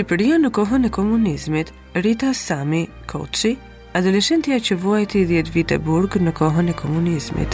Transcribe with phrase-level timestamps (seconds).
[0.00, 3.50] Shqipëria në kohën e komunizmit, Rita Sami Koçi,
[3.98, 7.52] adoleshentja që vuajti 10 vite burg në kohën e komunizmit.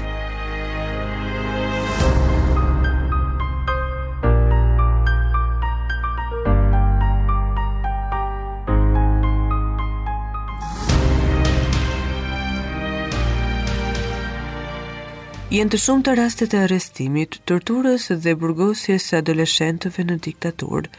[15.56, 20.92] Jënë të shumë të rastet e arrestimit, torturës dhe burgosjes e adoleshentëve në diktaturë,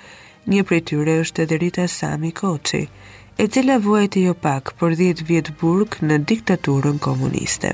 [0.51, 2.79] një prej tyre është edhe Rita Sami Koçi,
[3.37, 7.73] e cila vuajti jo pak për 10 vjet burg në diktaturën komuniste.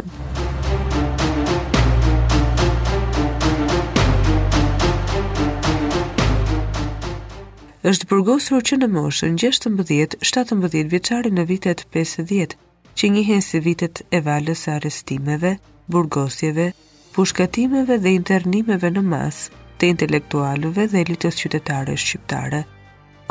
[7.91, 12.53] është burgosur që në moshën 16-17 vjeçare në vitet 50,
[12.97, 15.51] që njëhen si vitet e valës arestimeve,
[15.91, 16.69] burgosjeve,
[17.15, 22.61] pushkatimeve dhe internimeve në masë të intelektualëve dhe elitës qytetare shqiptare,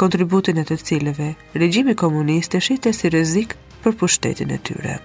[0.02, 1.30] kontributin e të cilëve
[1.64, 4.98] regjimi komunist e shihte si rrezik për pushtetin e tyre.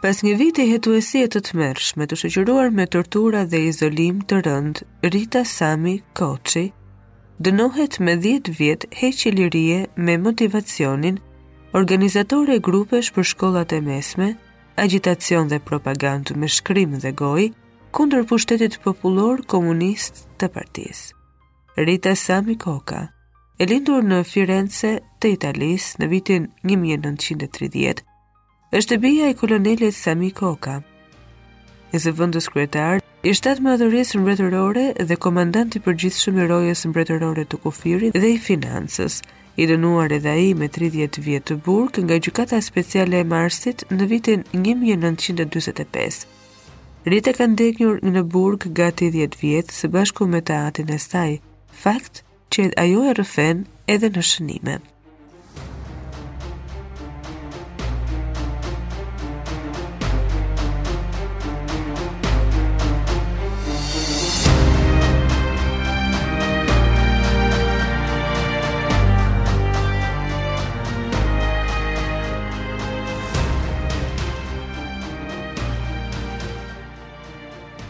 [0.00, 3.58] Pas një vit i hetuesi e të të mërsh me të shëgjëruar me tortura dhe
[3.70, 4.78] izolim të rënd,
[5.14, 6.62] Rita Sami Koqi,
[7.48, 11.20] dënohet me 10 vjet he lirie me motivacionin,
[11.82, 14.30] organizatore grupesh për shkollat e mesme,
[14.86, 17.50] agitacion dhe propagandë me shkrim dhe goj,
[17.98, 21.04] kundër pushtetit popullor komunist të partis.
[21.90, 23.04] Rita Sami Koka,
[23.60, 28.00] e lindur në Firenze të Italis në vitin 1930,
[28.78, 30.74] është e bia e kolonelit Sami Koka.
[31.94, 33.88] E se vëndës kretar, i shtetë në
[34.20, 39.16] mbretërore dhe komandanti për gjithë shumë i rojes mbretërore të kufirit dhe i finansës,
[39.62, 44.06] i dënuar edhe i me 30 vjetë të burg nga gjukata speciale e Marsit në
[44.12, 46.22] vitin 1925.
[47.14, 51.30] Rita kanë deknjur në burg gati 10 vjetë së bashku me ta atin e staj,
[51.82, 54.78] fakt që ajo e rëfen edhe në shënime.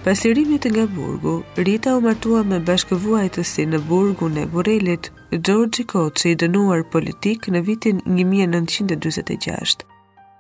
[0.05, 5.11] Pas lirimit nga burgu, Rita u martua me bashkëvuaj të si në burgu në Burelit,
[5.47, 9.85] Gjorgji Koci i dënuar politik në vitin 1926.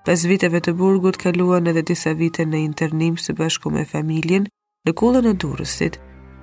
[0.06, 4.48] Pas viteve të burgut, kaluan edhe disa vite në internim së bashku me familjen,
[4.88, 6.00] në kullën e durësit,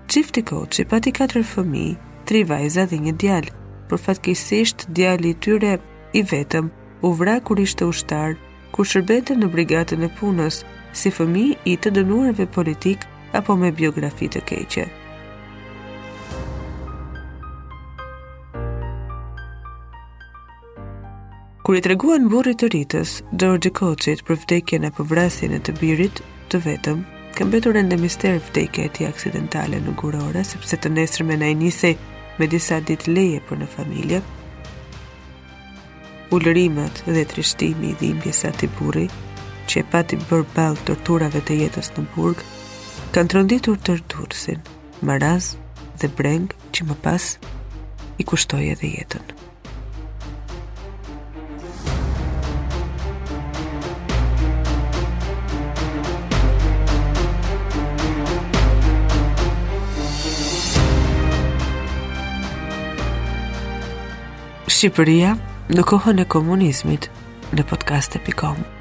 [0.08, 1.88] që Koci pati 4 fëmi,
[2.30, 3.54] 3 vajza dhe një djalë,
[3.90, 5.80] për fatkesisht djali i tyre
[6.14, 6.70] i vetëm
[7.02, 8.38] u vra kur ishte ushtar,
[8.74, 10.62] kur shërbente në brigatën e punës,
[10.98, 13.04] si fëmi i të dënuarve politik
[13.38, 14.86] apo me biografi të keqe.
[21.68, 26.22] Kur i treguan burrit të rritës, George Kocit, për vdekjen e përvrasjen e të birit,
[26.50, 27.02] të vetëm,
[27.36, 31.58] ka mbetur ende mister vdekja e ti aksidentale në gurora, sepse të nesërmen në ai
[31.60, 31.94] nisej
[32.40, 34.22] me disa ditë leje për në familje.
[36.36, 39.06] Ulërimet dhe trishtimi i dhimbjes së atij burri
[39.68, 42.42] që e pati bërë balë torturave të jetës në burg,
[43.16, 44.62] kanë tronditur të rëdursin,
[45.10, 45.52] maraz
[46.00, 47.34] dhe breng që më pas
[48.18, 49.36] i kushtoj edhe jetën.
[64.78, 65.32] Shqipëria
[65.74, 67.10] në kohën e komunizmit
[67.58, 68.77] në podcast.com Shqipëria